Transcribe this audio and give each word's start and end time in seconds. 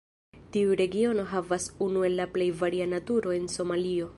Tiu 0.55 0.71
regiono 0.79 1.25
havas 1.35 1.67
unu 1.89 2.03
el 2.09 2.17
la 2.21 2.27
plej 2.39 2.51
varia 2.63 2.89
naturo 2.95 3.37
en 3.41 3.47
Somalio. 3.59 4.09